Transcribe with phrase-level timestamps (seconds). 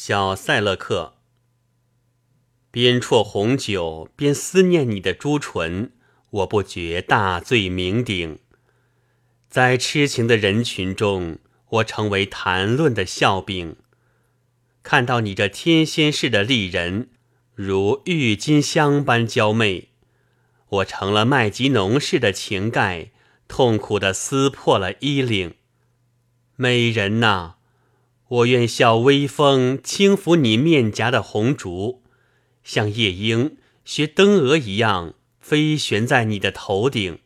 [0.00, 1.14] 小塞勒克，
[2.70, 5.90] 边啜红酒边思念你的朱唇，
[6.30, 8.38] 我不觉大醉酩酊。
[9.48, 11.38] 在痴情的人群中，
[11.70, 13.74] 我成为谈论的笑柄。
[14.84, 17.10] 看到你这天仙似的丽人，
[17.56, 19.88] 如郁金香般娇媚，
[20.68, 23.10] 我成了麦吉农似的情盖，
[23.48, 25.56] 痛苦地撕破了衣领。
[26.54, 27.56] 美人呐！
[28.28, 32.02] 我愿笑微风轻拂你面颊的红烛，
[32.62, 37.20] 像夜莺学灯蛾一样飞旋在你的头顶。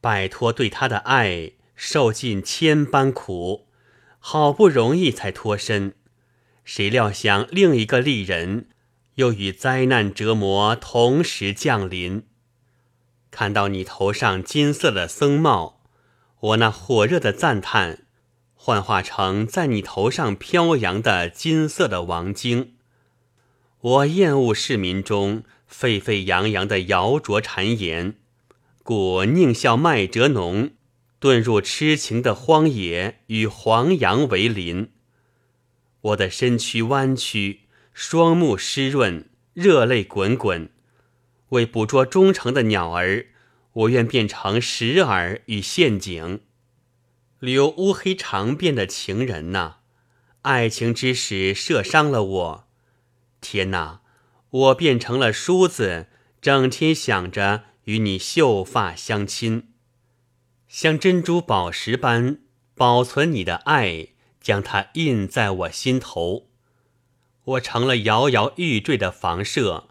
[0.00, 3.66] 摆脱对他的爱，受尽千般苦，
[4.20, 5.94] 好不容易才脱身，
[6.64, 8.68] 谁料想另一个丽人
[9.16, 12.24] 又与灾难折磨同时降临。
[13.32, 15.82] 看到你头上金色的僧帽，
[16.38, 18.01] 我那火热的赞叹。
[18.64, 22.74] 幻化成在你头上飘扬的金色的王晶，
[23.80, 28.14] 我厌恶市民中沸沸扬扬的谣诼谗言，
[28.84, 30.70] 故宁笑麦哲农
[31.20, 34.92] 遁入痴情的荒野，与黄杨为邻。
[36.02, 40.70] 我的身躯弯曲，双目湿润，热泪滚滚。
[41.48, 43.26] 为捕捉忠诚的鸟儿，
[43.72, 46.42] 我愿变成石耳与陷阱。
[47.42, 49.78] 留乌黑长辫的情人呐，
[50.42, 52.68] 爱情之时射伤了我。
[53.40, 54.00] 天哪，
[54.48, 56.06] 我变成了梳子，
[56.40, 59.72] 整天想着与你秀发相亲，
[60.68, 62.38] 像珍珠宝石般
[62.76, 64.10] 保存你的爱，
[64.40, 66.46] 将它印在我心头。
[67.42, 69.88] 我成了摇摇欲坠的房舍，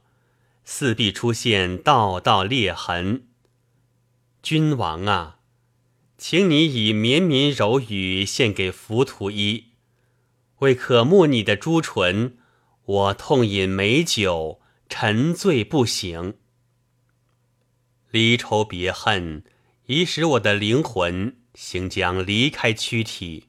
[0.63, 3.27] 四壁出现道道裂痕。
[4.41, 5.39] 君王啊！
[6.21, 9.71] 请你以绵绵柔语献给浮屠一，
[10.59, 12.37] 为渴慕你的朱唇，
[12.85, 16.35] 我痛饮美酒，沉醉不醒。
[18.11, 19.43] 离愁别恨
[19.87, 23.47] 已使我的灵魂行将离开躯体，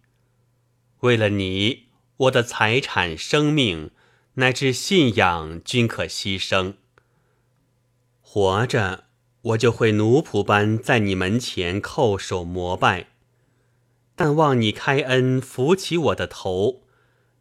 [1.00, 3.90] 为了你，我的财产、生命
[4.36, 6.76] 乃至信仰均可牺牲。
[8.22, 9.11] 活着。
[9.42, 13.08] 我就会奴仆般在你门前叩首膜拜，
[14.14, 16.82] 但望你开恩扶起我的头，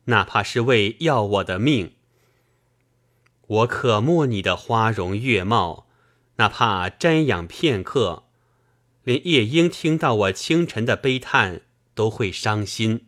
[0.06, 1.94] 哪怕是为要我的命。
[3.46, 5.88] 我渴慕你的花容月貌，
[6.38, 8.24] 哪怕瞻仰片刻，
[9.04, 11.62] 连夜莺听到我清晨的悲叹
[11.94, 13.08] 都会伤心。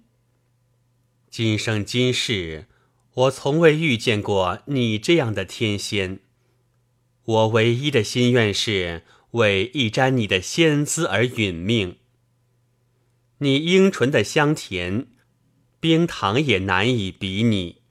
[1.32, 2.68] 今生今世，
[3.16, 6.20] 我从未遇见过你这样的天仙。
[7.26, 11.98] 我唯一的心愿是为一沾你的仙姿而殒命。
[13.38, 15.08] 你樱唇的香甜，
[15.80, 17.82] 冰糖也难以比拟。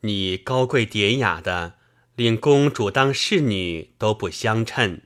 [0.00, 1.74] 你高贵典雅的，
[2.16, 5.02] 连公主当侍女都不相称。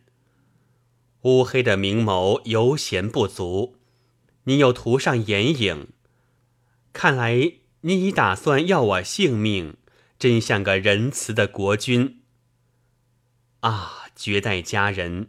[1.23, 3.77] 乌黑的明眸犹嫌不足，
[4.44, 5.89] 你又涂上眼影，
[6.93, 9.77] 看来你已打算要我性命，
[10.19, 12.21] 真像个仁慈的国君。
[13.65, 15.29] 啊，绝代佳人，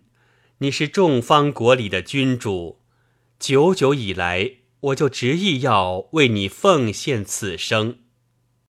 [0.58, 2.82] 你是众方国里的君主，
[3.40, 8.00] 久久以来，我就执意要为你奉献此生。